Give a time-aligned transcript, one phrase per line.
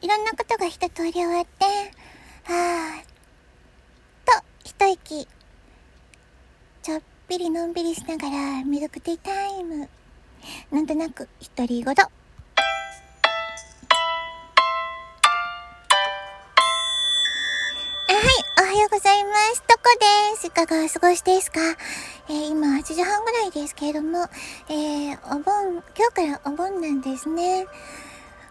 [0.00, 1.64] いろんなことが一通り終わって、
[2.44, 3.04] はぁ、
[4.24, 5.26] と、一息。
[6.82, 9.88] ちょっぴりのんびりしながらミルクティータイム。
[10.70, 11.94] なんとなく、独り言。
[18.60, 19.62] おはようございます。
[19.62, 19.82] とこ
[20.34, 20.46] です。
[20.46, 21.60] いかがお過ごしですか？
[22.28, 24.28] えー、今8時半ぐらいですけれども、
[24.68, 27.66] えー、お盆、今日からお盆なんですね。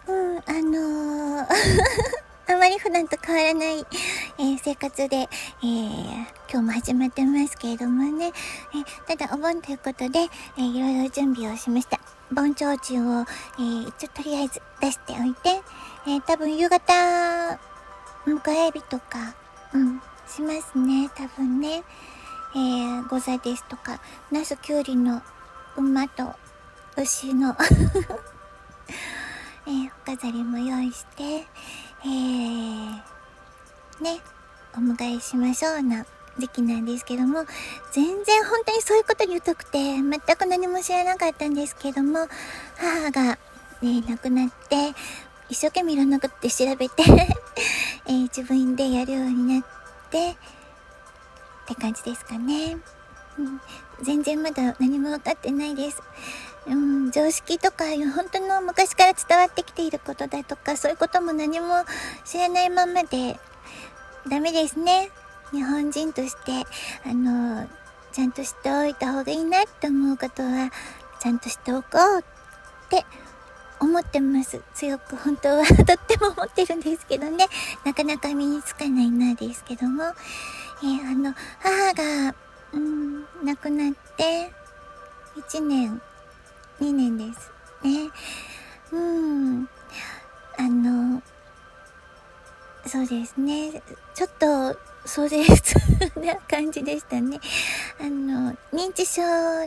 [0.06, 1.07] うん、あのー
[2.48, 3.86] あまり普段と変わらない、
[4.38, 6.12] えー、生活で、えー、
[6.50, 8.32] 今日も始まってますけれどもね、
[9.08, 10.20] えただお盆ということで、
[10.56, 12.00] えいろいろ準備をしました。
[12.32, 13.26] 盆提灯を、
[13.58, 15.62] えー、一応とりあえず出しておいて、
[16.06, 17.58] え多分夕方、
[18.26, 19.34] 迎え日とか、
[19.72, 21.84] うん、しますね、多分ね。
[22.54, 25.22] えー、ご座ですとか、ナスキュウリの
[25.76, 26.34] 馬と
[26.96, 27.54] 牛の
[29.68, 32.90] えー、お飾りも用意して、えー、
[34.00, 34.20] ね、
[34.74, 36.06] お迎えしましょうな
[36.38, 37.44] 時期なんですけども、
[37.92, 42.28] 全然本当にそういうことに疎くて、全く何も知らなかったんですけども、
[42.78, 43.38] 母が、
[43.82, 44.94] ね、亡くなって、
[45.50, 47.02] 一生懸命いろんなことで調べて
[48.08, 49.64] えー、自分でやるようになっ
[50.10, 50.36] て、っ
[51.66, 52.78] て感じですかね。
[53.38, 53.60] うん、
[54.02, 56.02] 全然まだ何も分かってないです。
[56.68, 61.66] うん、常識とか、本当の昔から伝わってきていることだとか、そういうことも何も
[62.24, 63.38] 知らないままで、
[64.28, 65.10] ダメですね。
[65.52, 66.66] 日本人として、
[67.04, 67.66] あの、
[68.12, 70.70] ちゃんと知っておいた方がいいなって思うことは、
[71.20, 72.22] ちゃんとしておこうっ
[72.90, 73.04] て
[73.80, 74.60] 思ってます。
[74.74, 77.46] 強く本当は とっても思ってるんですけどね。
[77.84, 80.04] なかなか身につかないなですけども。
[80.82, 82.34] えー、あの、母が、
[82.72, 84.52] うん、亡くなって、
[85.36, 86.00] 1年、
[86.80, 87.50] 2年です
[87.82, 88.10] ね。
[88.92, 89.68] うん。
[90.58, 91.22] あの、
[92.86, 93.82] そうですね。
[94.14, 95.74] ちょっと、壮絶
[96.20, 97.40] な感じでしたね。
[97.98, 99.22] あの、認知症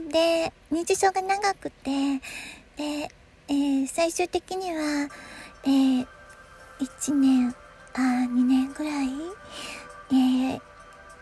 [0.09, 2.19] で、認知症が長くて、
[2.77, 3.09] で、
[3.47, 5.09] えー、最終的には、
[5.63, 6.07] えー、
[6.79, 7.55] 1年、
[7.93, 9.09] あ、2年ぐらい、
[10.11, 10.61] えー、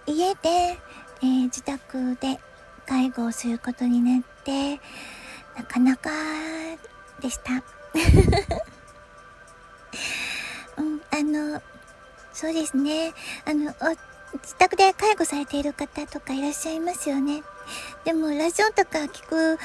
[0.07, 0.77] 家で、
[1.21, 2.39] え、自宅で
[2.85, 4.79] 介護をすることになって、
[5.59, 6.09] なかなか
[7.19, 7.51] でした。
[10.77, 11.61] うん、あの、
[12.31, 13.13] そうですね。
[13.45, 13.75] あの、
[14.35, 17.43] 自宅で介護されている方とかいらっしゃいますよね。
[18.05, 19.59] でも、ラジオとか聞く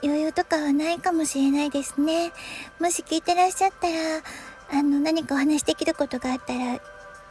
[0.00, 2.30] 余裕とかはないかもしれないですね。
[2.78, 4.22] もし聞いてらっしゃったら、
[4.70, 6.80] あの、何かお話できることがあったら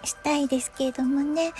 [0.03, 1.53] したいですけれどもね。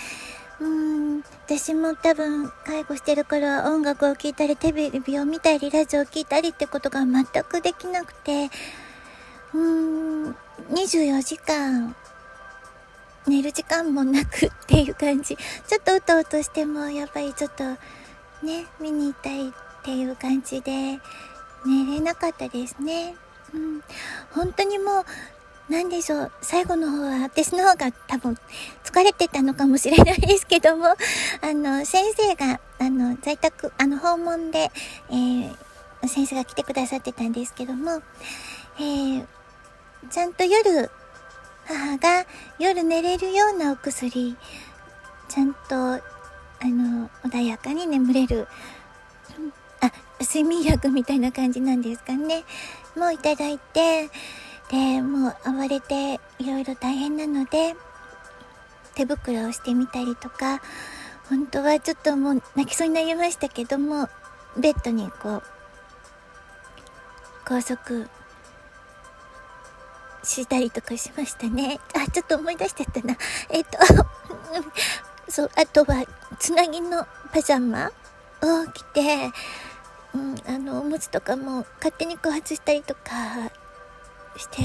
[0.58, 8.50] うん、私も多分、介護してるから音楽を聴いたり、テレビを見たり、ラジオを聴いたりってことが全くできなくて、
[9.52, 10.36] うーん、
[10.70, 11.94] 24時間、
[13.26, 15.36] 寝る時間もなくっていう感じ。
[15.36, 17.64] ちょっとうとうとしても、やっぱりちょっと、
[18.44, 20.98] ね、見に行ったりっていう感じで
[21.66, 23.14] 寝れなかったですね。
[23.52, 23.82] うん。
[24.32, 25.04] 本当にもう、
[25.68, 26.32] なんでしょう。
[26.42, 28.38] 最後の方は私の方が多分
[28.84, 30.94] 疲れてたのかもしれないですけども、あ
[31.52, 34.70] の、先生が、あの、在宅、あの、訪問で、
[35.10, 35.56] えー、
[36.06, 38.00] 先生が来てくださってたんですけども、
[38.78, 39.26] えー、
[40.08, 40.90] ちゃんと夜、
[41.66, 42.26] 母が
[42.60, 44.36] 夜寝れるようなお薬、
[45.28, 46.00] ちゃんと、あ
[46.62, 48.46] の、穏やかに眠れる
[49.80, 52.44] あ睡眠薬みたいな感じなんですかね。
[52.96, 54.10] もういただいて、
[54.70, 57.76] で、もう暴れていろいろ大変なので、
[58.94, 60.60] 手袋をしてみたりとか、
[61.28, 64.08] 本当はちょっともう泣きそうになりましたけども、
[64.56, 65.42] ベッドにこう、
[67.44, 68.08] 高速
[70.24, 71.78] したりとかしましたね。
[71.94, 73.16] あ、ちょっと思い出しちゃったな。
[73.50, 73.78] えっと、
[75.30, 76.04] そう、あとは、
[76.38, 77.92] つなぎのパジャマ
[78.42, 79.30] を着て、
[80.14, 83.50] うん、あの、おむつとかも勝手にこう外したりとか
[84.38, 84.62] して、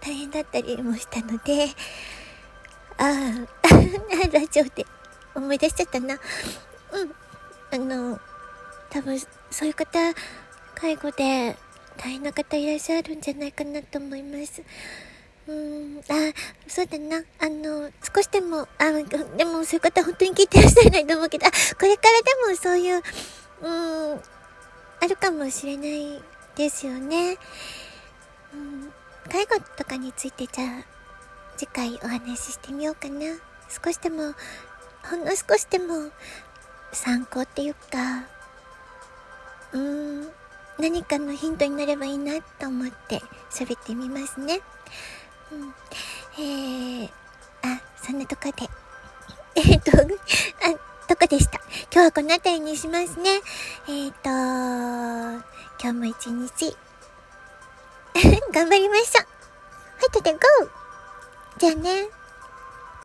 [0.00, 1.68] 大変だったりもしたので、
[2.98, 3.66] ああ、
[4.32, 4.86] ラジオで
[5.34, 6.18] 思い出しちゃったな。
[6.92, 7.14] うん。
[7.72, 8.20] あの、
[8.90, 9.18] 多分、
[9.50, 9.98] そういう方、
[10.74, 11.56] 介護で
[11.96, 14.62] 大変な方いらっしゃるんじゃないかなと思います。
[15.46, 16.32] うん、あ、
[16.68, 17.22] そうだな。
[17.38, 18.92] あの、少しでも、あ、
[19.36, 23.02] でもそういう方本当に聞いてらっしゃらないと思うけど、あ、これからでもそういう、
[23.62, 24.20] うん、
[25.00, 26.22] あるかもしれない
[26.56, 27.36] ですよね。
[28.54, 28.92] うん、
[29.30, 30.84] 介護とかについてじゃあ
[31.56, 33.26] 次回お話ししてみようかな
[33.84, 34.34] 少しでも
[35.02, 36.10] ほんの少しでも
[36.92, 38.24] 参考っていうか
[39.72, 40.28] うーん
[40.78, 44.60] 何かのヒントになればいいなと思って喋ってみますね。
[45.52, 45.74] うん、
[46.42, 47.08] えー、
[47.62, 48.68] あ、そんなとこで。
[49.54, 50.04] えっと、 あ、
[51.06, 51.60] とこでした？
[51.92, 53.40] 今日はこの辺りにしますね。
[53.88, 55.42] えっ、と、今
[55.80, 56.76] 日も一日
[58.52, 59.26] 頑張りましょう。
[59.26, 60.40] はい、とて、ゴー
[61.58, 62.08] じゃあね。